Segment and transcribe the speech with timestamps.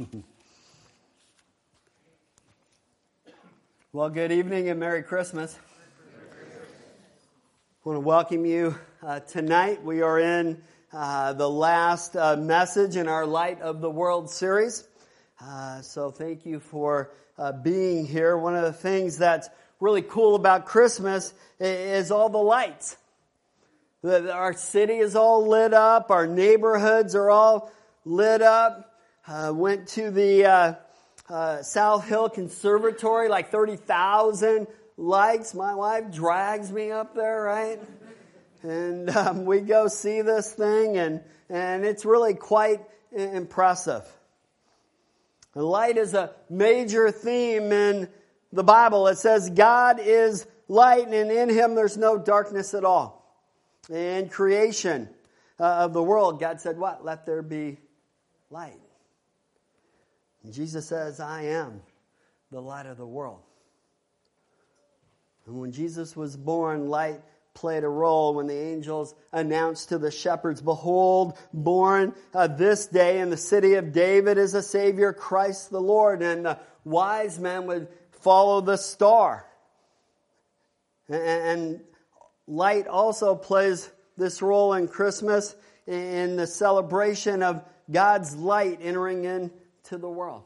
[3.92, 5.58] well, good evening and Merry Christmas.
[6.08, 9.84] I want to welcome you uh, tonight.
[9.84, 14.88] We are in uh, the last uh, message in our Light of the World series.
[15.40, 18.38] Uh, so thank you for uh, being here.
[18.38, 22.96] One of the things that's really cool about Christmas is all the lights.
[24.02, 26.10] Our city is all lit up.
[26.10, 27.70] Our neighborhoods are all
[28.06, 28.89] lit up.
[29.30, 30.74] Uh, went to the uh,
[31.28, 34.66] uh, South Hill Conservatory, like 30,000
[34.96, 35.54] likes.
[35.54, 37.80] My wife drags me up there, right?
[38.64, 42.80] And um, we go see this thing, and, and it's really quite
[43.12, 44.02] impressive.
[45.54, 48.08] Light is a major theme in
[48.52, 49.06] the Bible.
[49.06, 53.40] It says God is light, and in him there's no darkness at all.
[53.88, 55.08] In creation
[55.60, 57.04] uh, of the world, God said, What?
[57.04, 57.78] Let there be
[58.50, 58.79] light.
[60.48, 61.82] Jesus says, I am
[62.50, 63.40] the light of the world.
[65.46, 67.20] And when Jesus was born, light
[67.54, 73.20] played a role when the angels announced to the shepherds, Behold, born uh, this day
[73.20, 76.22] in the city of David is a Savior, Christ the Lord.
[76.22, 79.46] And the wise men would follow the star.
[81.08, 81.80] And, and
[82.46, 85.54] light also plays this role in Christmas
[85.86, 89.50] in the celebration of God's light entering in
[89.84, 90.42] to the world.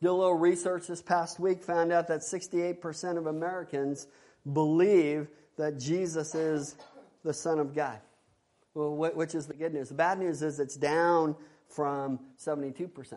[0.00, 4.08] Did a little research this past week, found out that 68% of Americans
[4.52, 6.76] believe that Jesus is
[7.24, 8.00] the Son of God.
[8.74, 9.90] Well, which is the good news?
[9.90, 11.36] The bad news is it's down
[11.68, 13.16] from 72%.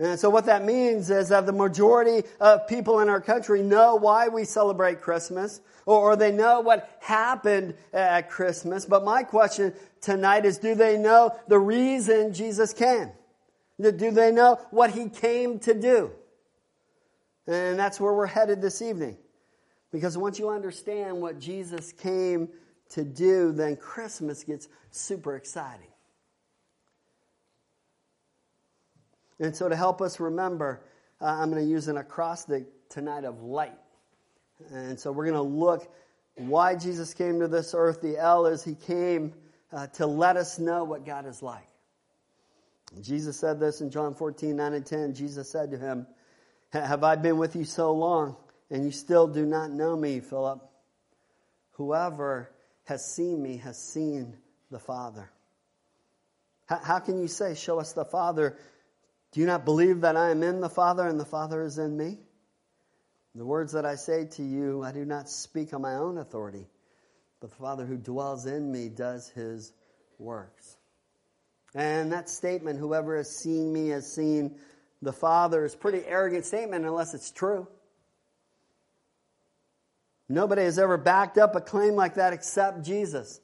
[0.00, 3.96] And so what that means is that the majority of people in our country know
[3.96, 8.84] why we celebrate Christmas, or, they know what happened at Christmas.
[8.84, 13.10] But my question tonight is, do they know the reason Jesus came?
[13.80, 16.10] Do they know what he came to do?
[17.46, 19.16] And that's where we're headed this evening.
[19.90, 22.50] Because once you understand what Jesus came
[22.90, 25.88] to do, then Christmas gets super exciting.
[29.40, 30.82] And so, to help us remember,
[31.20, 33.78] uh, I'm going to use an acrostic tonight of light.
[34.72, 35.90] And so, we're going to look
[36.36, 38.00] why Jesus came to this earth.
[38.00, 39.34] The L is He came
[39.72, 41.68] uh, to let us know what God is like.
[43.02, 45.14] Jesus said this in John 14, 9 and 10.
[45.14, 46.06] Jesus said to him,
[46.72, 48.36] Have I been with you so long,
[48.70, 50.60] and you still do not know me, Philip?
[51.72, 52.50] Whoever
[52.84, 54.36] has seen me has seen
[54.70, 55.30] the Father.
[56.66, 58.56] How, how can you say, Show us the Father?
[59.32, 61.96] Do you not believe that I am in the Father and the Father is in
[61.96, 62.18] me?
[63.34, 66.66] The words that I say to you, I do not speak on my own authority,
[67.40, 69.72] but the Father who dwells in me does his
[70.18, 70.76] works.
[71.74, 74.56] And that statement, whoever has seen me has seen
[75.02, 77.68] the Father, is pretty arrogant statement unless it's true.
[80.28, 83.40] Nobody has ever backed up a claim like that except Jesus.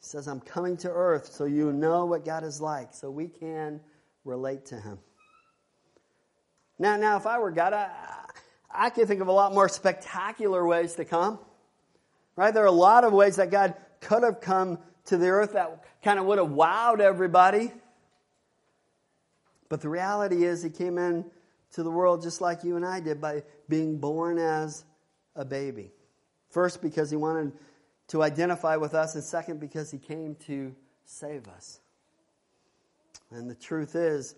[0.00, 3.28] He says, I'm coming to earth so you know what God is like, so we
[3.28, 3.80] can
[4.24, 4.98] relate to him.
[6.78, 7.90] Now, now if I were God, I,
[8.70, 11.38] I could think of a lot more spectacular ways to come.
[12.34, 12.54] Right?
[12.54, 15.84] There are a lot of ways that God could have come to the earth that
[16.02, 17.70] kind of would have wowed everybody.
[19.68, 21.26] But the reality is, he came in
[21.72, 24.84] to the world just like you and I did by being born as
[25.36, 25.92] a baby.
[26.48, 27.52] First, because he wanted
[28.10, 31.78] to identify with us, and second, because he came to save us.
[33.30, 34.34] And the truth is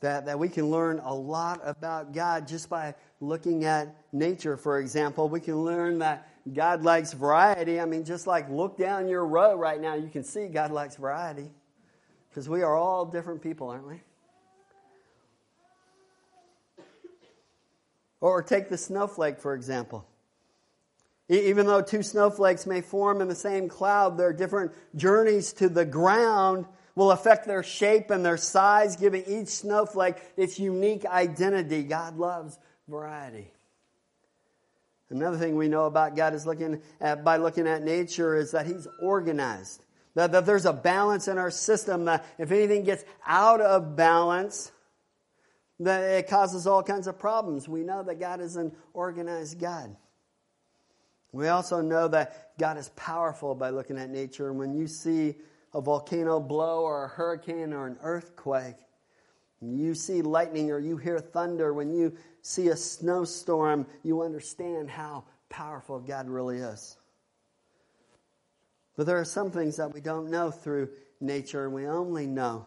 [0.00, 4.78] that, that we can learn a lot about God just by looking at nature, for
[4.78, 5.28] example.
[5.28, 7.78] We can learn that God likes variety.
[7.78, 10.96] I mean, just like look down your row right now, you can see God likes
[10.96, 11.50] variety.
[12.30, 14.00] Because we are all different people, aren't we?
[18.22, 20.07] Or take the snowflake, for example.
[21.28, 25.84] Even though two snowflakes may form in the same cloud, their different journeys to the
[25.84, 31.82] ground will affect their shape and their size, giving each snowflake its unique identity.
[31.82, 32.58] God loves
[32.88, 33.52] variety.
[35.10, 38.66] Another thing we know about God is looking at, by looking at nature is that
[38.66, 39.84] He's organized.
[40.14, 44.72] That, that there's a balance in our system that if anything gets out of balance,
[45.80, 47.68] that it causes all kinds of problems.
[47.68, 49.94] We know that God is an organized God.
[51.32, 54.48] We also know that God is powerful by looking at nature.
[54.48, 55.34] And when you see
[55.74, 58.76] a volcano blow or a hurricane or an earthquake,
[59.60, 65.24] you see lightning or you hear thunder, when you see a snowstorm, you understand how
[65.48, 66.96] powerful God really is.
[68.96, 70.88] But there are some things that we don't know through
[71.20, 72.66] nature, and we only know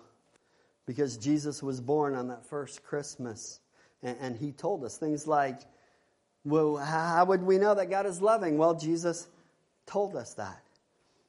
[0.86, 3.60] because Jesus was born on that first Christmas.
[4.04, 5.62] And, and he told us things like,
[6.44, 8.58] well, how would we know that God is loving?
[8.58, 9.28] Well, Jesus
[9.86, 10.62] told us that.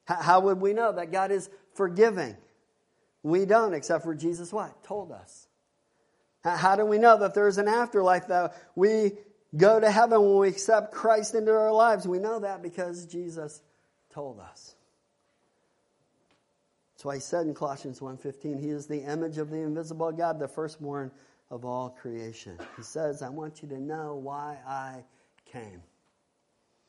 [0.04, 2.36] How would we know that God is forgiving?
[3.22, 4.82] We don't, except for Jesus what?
[4.84, 5.46] Told us.
[6.44, 9.12] How do we know that there's an afterlife that we
[9.56, 12.08] go to heaven when we accept Christ into our lives?
[12.08, 13.62] We know that because Jesus
[14.12, 14.74] told us.
[16.94, 20.38] That's why he said in Colossians 1.15, he is the image of the invisible God,
[20.38, 21.12] the firstborn
[21.52, 22.58] of all creation.
[22.76, 25.04] He says, I want you to know why I
[25.44, 25.82] came.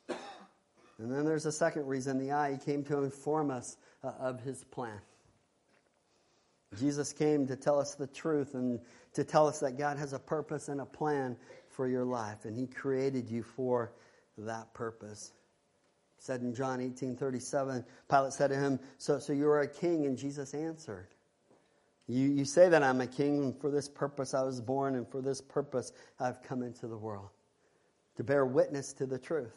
[0.08, 4.40] And then there's a second reason, the I, he came to inform us uh, of
[4.40, 5.00] his plan.
[6.80, 8.80] Jesus came to tell us the truth and
[9.14, 11.36] to tell us that God has a purpose and a plan
[11.70, 13.92] for your life, and He created you for
[14.38, 15.34] that purpose.
[16.18, 20.06] said in John 18 37, Pilate said to him, So, so you are a king?
[20.06, 21.13] And Jesus answered,
[22.08, 25.08] you, you say that I'm a king, and for this purpose I was born, and
[25.08, 27.30] for this purpose I've come into the world
[28.18, 29.56] to bear witness to the truth.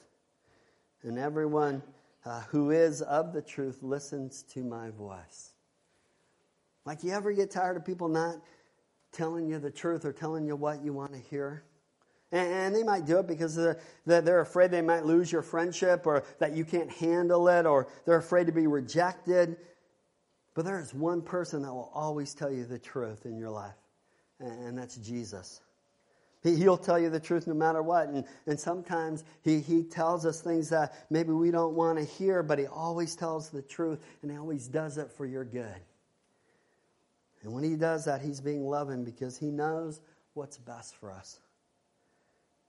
[1.03, 1.83] And everyone
[2.25, 5.53] uh, who is of the truth listens to my voice.
[6.85, 8.37] Like, you ever get tired of people not
[9.13, 11.65] telling you the truth or telling you what you want to hear?
[12.33, 16.25] And, they might do it because they're, they're afraid they might lose your friendship or
[16.39, 19.57] that you can't handle it or they're afraid to be rejected.
[20.57, 23.77] But there is one person that will always tell you the truth in your life,
[24.41, 25.61] and that's Jesus.
[26.43, 28.09] He, will tell you the truth no matter what.
[28.09, 32.43] And, and sometimes he, he tells us things that maybe we don't want to hear,
[32.43, 35.81] but he always tells the truth, and he always does it for your good.
[37.43, 40.01] And when he does that, he's being loving because he knows
[40.33, 41.41] what's best for us.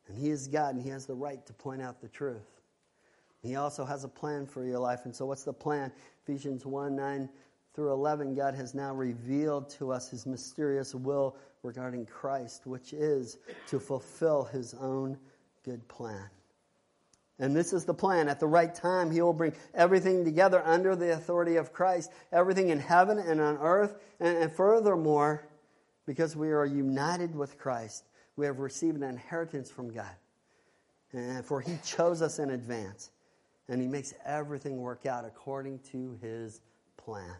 [0.07, 2.57] And he is God, and he has the right to point out the truth.
[3.43, 5.01] He also has a plan for your life.
[5.05, 5.91] And so, what's the plan?
[6.23, 7.29] Ephesians 1 9
[7.77, 13.37] through 11, God has now revealed to us his mysterious will regarding Christ, which is
[13.67, 15.15] to fulfill his own
[15.63, 16.27] good plan.
[17.37, 18.29] And this is the plan.
[18.29, 22.69] At the right time, He will bring everything together under the authority of Christ, everything
[22.69, 23.93] in heaven and on earth.
[24.19, 25.47] And, furthermore,
[26.07, 28.05] because we are united with Christ,
[28.37, 30.15] we have received an inheritance from God.
[31.13, 33.11] And for He chose us in advance.
[33.69, 36.59] And He makes everything work out according to His
[36.97, 37.35] plan.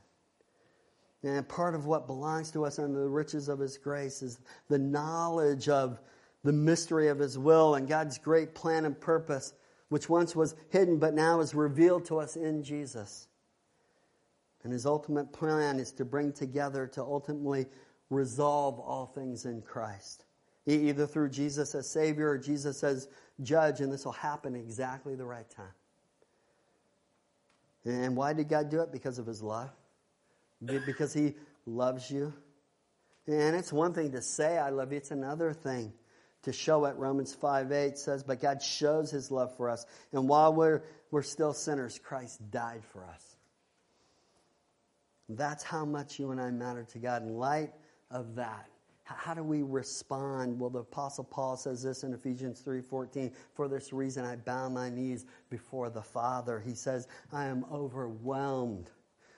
[1.23, 4.79] And part of what belongs to us under the riches of His grace is the
[4.79, 5.99] knowledge of
[6.43, 9.53] the mystery of His will and God's great plan and purpose
[9.89, 13.27] which once was hidden but now is revealed to us in Jesus.
[14.63, 17.67] And his ultimate plan is to bring together, to ultimately
[18.09, 20.25] resolve all things in Christ.
[20.65, 23.07] Either through Jesus as Savior or Jesus as
[23.41, 25.65] Judge, and this will happen exactly the right time.
[27.85, 28.91] And why did God do it?
[28.91, 29.69] Because of his love.
[30.63, 32.33] Because he loves you.
[33.27, 35.93] And it's one thing to say, I love you, it's another thing
[36.43, 36.95] to show it.
[36.95, 39.85] Romans 5 8 says, But God shows his love for us.
[40.13, 40.81] And while we're,
[41.11, 43.35] we're still sinners, Christ died for us.
[45.29, 47.23] That's how much you and I matter to God.
[47.23, 47.73] In light
[48.09, 48.69] of that,
[49.03, 50.59] how do we respond?
[50.59, 53.33] Well, the Apostle Paul says this in Ephesians 3:14.
[53.53, 56.59] For this reason I bow my knees before the Father.
[56.59, 58.89] He says, I am overwhelmed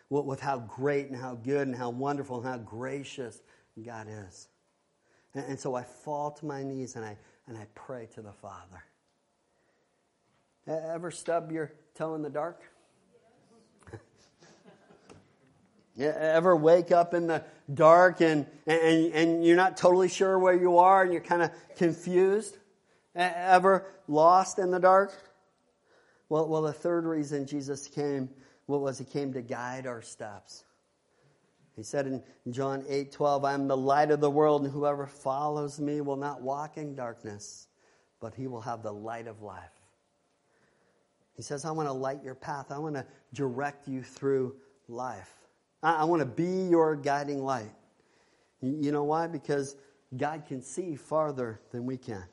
[0.09, 3.41] with how great and how good and how wonderful and how gracious
[3.83, 4.47] God is.
[5.33, 8.33] And, and so I fall to my knees and I, and I pray to the
[8.33, 8.83] Father.
[10.68, 12.61] Ever stub your toe in the dark?
[15.99, 20.78] Ever wake up in the dark and, and, and you're not totally sure where you
[20.78, 22.57] are and you're kind of confused?
[23.16, 25.11] Ever lost in the dark?
[26.30, 28.30] Well, well, the third reason Jesus came,
[28.69, 30.64] what was he came to guide our steps.
[31.76, 32.21] He said in
[32.52, 36.18] John 8 12, I am the light of the world, and whoever follows me will
[36.18, 37.68] not walk in darkness,
[38.19, 39.71] but he will have the light of life.
[41.35, 42.68] He says, I want to light your path.
[42.69, 44.56] I want to direct you through
[44.88, 45.33] life.
[45.81, 47.71] I, want to be your guiding light.
[48.61, 49.28] You know why?
[49.28, 49.78] Because
[50.16, 52.26] God can see farther than we can.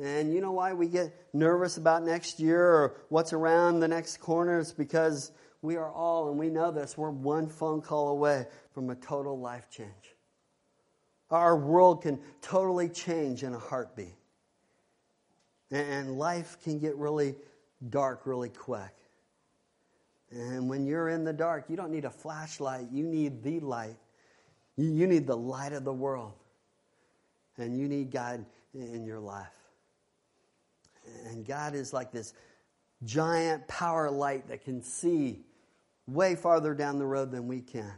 [0.00, 4.18] And you know why we get nervous about next year or what's around the next
[4.18, 4.58] corner?
[4.58, 5.30] It's because
[5.62, 9.38] we are all, and we know this, we're one phone call away from a total
[9.38, 9.88] life change.
[11.30, 14.14] Our world can totally change in a heartbeat.
[15.70, 17.36] And life can get really
[17.88, 18.94] dark really quick.
[20.30, 23.96] And when you're in the dark, you don't need a flashlight, you need the light.
[24.76, 26.32] You need the light of the world.
[27.56, 29.46] And you need God in your life.
[31.26, 32.34] And God is like this
[33.04, 35.40] giant power light that can see
[36.06, 37.94] way farther down the road than we can.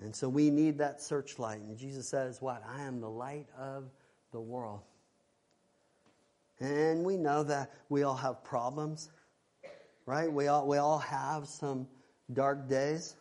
[0.00, 1.60] And so we need that searchlight.
[1.60, 2.62] And Jesus says, What?
[2.68, 3.84] I am the light of
[4.32, 4.80] the world.
[6.58, 9.10] And we know that we all have problems,
[10.06, 10.32] right?
[10.32, 11.86] We all, we all have some
[12.32, 13.16] dark days.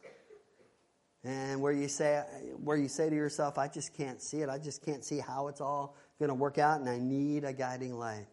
[1.23, 2.23] And where you say
[2.63, 4.49] where you say to yourself, I just can't see it.
[4.49, 7.53] I just can't see how it's all going to work out and I need a
[7.53, 8.25] guiding light.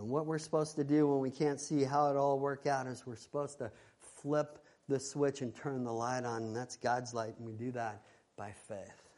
[0.00, 2.86] And what we're supposed to do when we can't see how it all work out
[2.86, 7.12] is we're supposed to flip the switch and turn the light on, and that's God's
[7.12, 8.00] light, and we do that
[8.34, 9.10] by faith.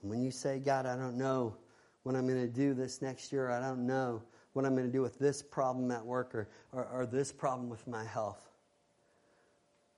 [0.00, 1.56] And when you say, God, I don't know
[2.04, 4.22] what I'm going to do this next year, I don't know
[4.52, 7.68] what I'm going to do with this problem at work or, or, or this problem
[7.68, 8.48] with my health.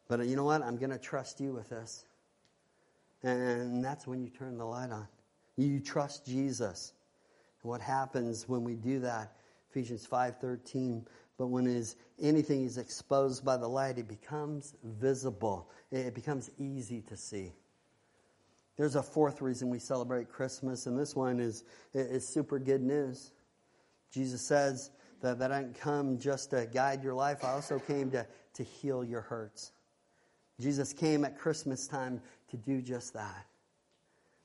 [0.08, 0.62] But you know what?
[0.62, 2.06] I'm going to trust you with this.
[3.22, 5.06] And that's when you turn the light on.
[5.56, 6.94] You trust Jesus.
[7.66, 9.36] What happens when we do that?
[9.70, 11.04] Ephesians 5:13,
[11.36, 15.68] but when is anything is exposed by the light, it becomes visible.
[15.90, 17.52] It becomes easy to see.
[18.76, 23.32] There's a fourth reason we celebrate Christmas, and this one is, is super good news.
[24.12, 28.10] Jesus says that, that I didn't come just to guide your life, I also came
[28.12, 29.72] to, to heal your hurts.
[30.60, 32.20] Jesus came at Christmas time
[32.50, 33.46] to do just that.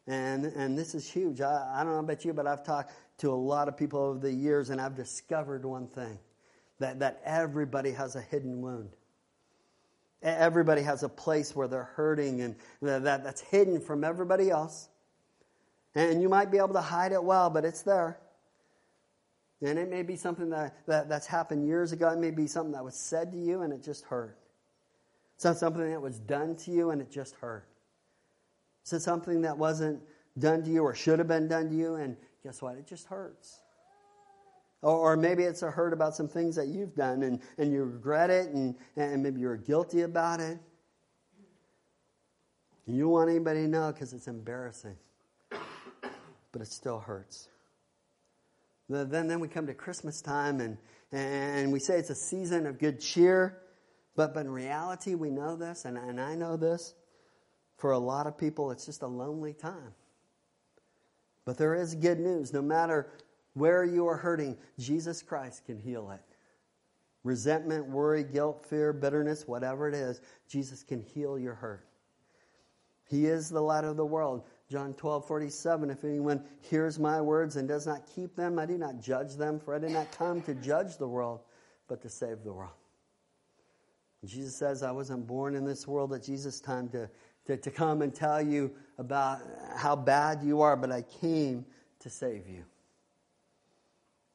[0.07, 1.41] And, and this is huge.
[1.41, 4.19] I, I don't know about you, but I've talked to a lot of people over
[4.19, 6.17] the years, and I've discovered one thing
[6.79, 8.89] that, that everybody has a hidden wound.
[10.23, 14.89] Everybody has a place where they're hurting and that, that's hidden from everybody else.
[15.93, 18.19] And you might be able to hide it well, but it's there.
[19.61, 22.09] And it may be something that, that, that's happened years ago.
[22.09, 24.37] It may be something that was said to you and it just hurt.
[25.35, 27.67] It's not something that was done to you and it just hurt.
[28.81, 30.01] It's something that wasn't
[30.39, 32.77] done to you or should have been done to you and guess what?
[32.77, 33.61] It just hurts.
[34.81, 37.83] Or, or maybe it's a hurt about some things that you've done and, and you
[37.83, 40.57] regret it and, and maybe you're guilty about it.
[42.87, 44.95] And you don't want anybody to know because it's embarrassing.
[46.51, 47.47] But it still hurts.
[48.89, 50.77] Then, then we come to Christmas time and,
[51.11, 53.57] and we say it's a season of good cheer.
[54.15, 56.93] But, but in reality, we know this, and, and I know this.
[57.77, 59.93] For a lot of people, it's just a lonely time.
[61.45, 62.53] But there is good news.
[62.53, 63.11] No matter
[63.53, 66.21] where you are hurting, Jesus Christ can heal it.
[67.23, 71.85] Resentment, worry, guilt, fear, bitterness, whatever it is, Jesus can heal your hurt.
[73.07, 74.45] He is the light of the world.
[74.69, 75.89] John 12, 47.
[75.89, 79.59] If anyone hears my words and does not keep them, I do not judge them,
[79.59, 81.41] for I did not come to judge the world,
[81.87, 82.71] but to save the world.
[84.23, 87.09] Jesus says, I wasn't born in this world at Jesus' time to,
[87.47, 88.71] to, to come and tell you
[89.01, 89.41] about
[89.75, 91.65] how bad you are, but I came
[91.99, 92.63] to save you.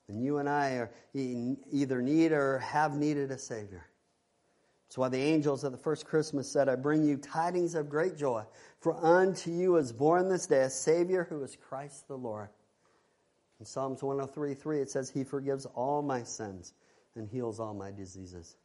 [0.09, 3.87] And you and I are either need or have needed a Savior.
[4.87, 8.17] That's why the angels at the first Christmas said, I bring you tidings of great
[8.17, 8.43] joy,
[8.81, 12.49] for unto you is born this day a Savior who is Christ the Lord.
[13.61, 16.75] In Psalms 103 3, it says, He forgives all my sins
[17.15, 18.57] and heals all my diseases.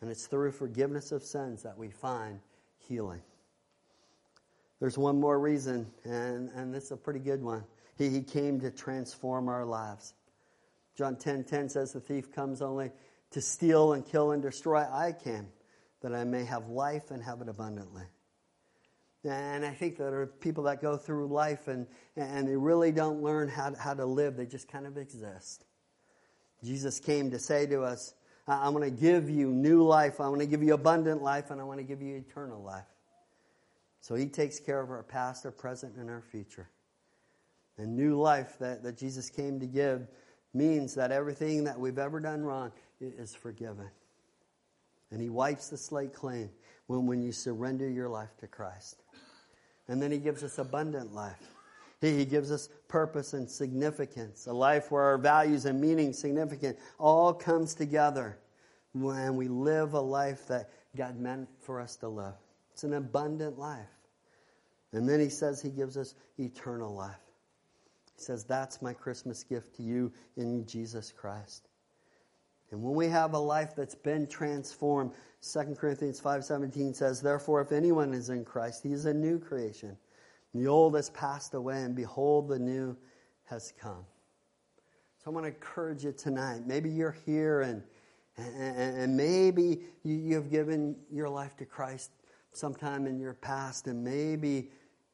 [0.00, 2.40] And it's through forgiveness of sins that we find
[2.88, 3.20] healing.
[4.80, 7.64] There's one more reason, and, and this is a pretty good one.
[7.96, 10.14] He, he came to transform our lives.
[10.96, 12.90] John 10 10 says, The thief comes only
[13.32, 14.80] to steal and kill and destroy.
[14.80, 15.48] I came
[16.00, 18.04] that I may have life and have it abundantly.
[19.22, 23.22] And I think there are people that go through life and, and they really don't
[23.22, 25.66] learn how, how to live, they just kind of exist.
[26.64, 28.14] Jesus came to say to us,
[28.48, 31.60] I'm going to give you new life, I want to give you abundant life, and
[31.60, 32.86] I want to give you eternal life.
[34.00, 36.68] So he takes care of our past, our present, and our future.
[37.76, 40.08] And new life that, that Jesus came to give
[40.52, 43.88] means that everything that we've ever done wrong is forgiven.
[45.10, 46.50] And he wipes the slate clean
[46.86, 49.02] when, when you surrender your life to Christ.
[49.88, 51.54] And then he gives us abundant life.
[52.00, 56.78] He, he gives us purpose and significance, a life where our values and meaning, significant,
[56.98, 58.38] all comes together
[58.92, 62.34] when we live a life that God meant for us to live.
[62.72, 63.86] It's an abundant life.
[64.92, 67.14] And then he says he gives us eternal life.
[68.16, 71.68] He says, That's my Christmas gift to you in Jesus Christ.
[72.70, 75.12] And when we have a life that's been transformed,
[75.42, 79.98] 2 Corinthians 5:17 says, "Therefore if anyone is in Christ, he is a new creation.
[80.54, 82.96] The old has passed away and behold the new
[83.44, 84.06] has come."
[85.18, 86.66] So I want to encourage you tonight.
[86.66, 87.82] Maybe you're here and
[88.36, 92.10] and, and maybe you, have given your life to Christ
[92.52, 94.70] sometime in your past, and maybe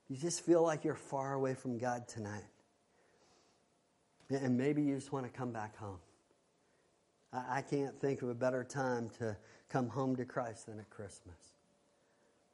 [0.08, 2.44] you just feel like you're far away from God tonight.
[4.30, 5.98] And maybe you just want to come back home.
[7.32, 9.36] I, can't think of a better time to
[9.68, 11.36] come home to Christ than at Christmas.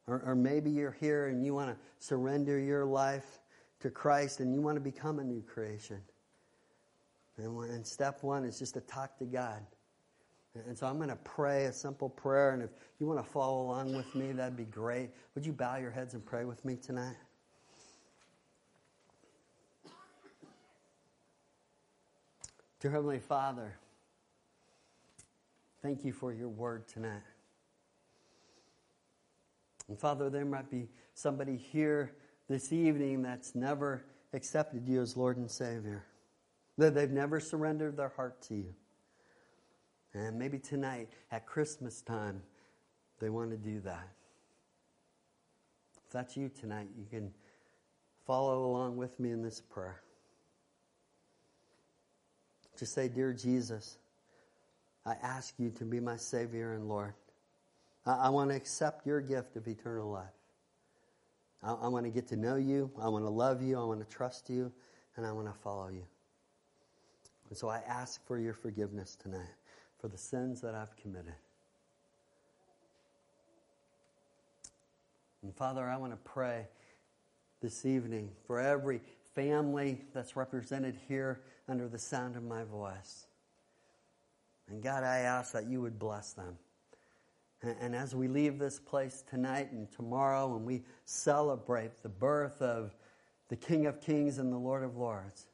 [0.07, 3.39] Or, or maybe you're here and you want to surrender your life
[3.79, 6.01] to Christ and you want to become a new creation.
[7.37, 9.63] And, and step one is just to talk to God.
[10.55, 12.51] And so I'm going to pray a simple prayer.
[12.51, 12.69] And if
[12.99, 15.09] you want to follow along with me, that'd be great.
[15.33, 17.15] Would you bow your heads and pray with me tonight?
[22.79, 23.77] Dear Heavenly Father,
[25.81, 27.21] thank you for your word tonight.
[29.87, 32.13] And Father, there might be somebody here
[32.49, 36.03] this evening that's never accepted you as Lord and Savior,
[36.77, 38.73] that they've never surrendered their heart to you.
[40.13, 42.41] And maybe tonight at Christmas time,
[43.19, 44.07] they want to do that.
[46.05, 47.31] If that's you tonight, you can
[48.27, 50.01] follow along with me in this prayer.
[52.77, 53.97] Just say, Dear Jesus,
[55.05, 57.13] I ask you to be my Savior and Lord.
[58.05, 60.25] I, I want to accept your gift of eternal life.
[61.63, 62.91] I, I want to get to know you.
[63.01, 63.79] I want to love you.
[63.79, 64.71] I want to trust you.
[65.15, 66.03] And I want to follow you.
[67.49, 69.49] And so I ask for your forgiveness tonight
[70.03, 71.35] for the sins that I've committed.
[75.41, 76.67] And Father, I want to pray
[77.61, 78.99] this evening for every
[79.33, 83.27] family that's represented here under the sound of my voice.
[84.67, 86.57] And God, I ask that you would bless them.
[87.61, 92.93] And, as we leave this place tonight and tomorrow, and we celebrate the birth of
[93.47, 95.45] the King of Kings and the Lord of Lords,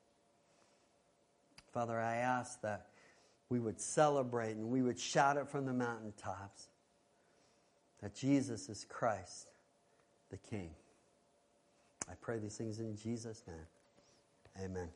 [1.72, 2.88] Father, I ask that
[3.50, 6.70] we would celebrate and we would shout it from the mountaintops
[8.01, 9.48] that Jesus is Christ,
[10.29, 10.72] the King.
[12.10, 14.65] I pray these things in Jesus' name.
[14.65, 14.89] Amen.